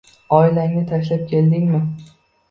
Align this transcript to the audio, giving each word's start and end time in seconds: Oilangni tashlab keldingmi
Oilangni 0.35 0.79
tashlab 0.91 1.25
keldingmi 1.33 1.83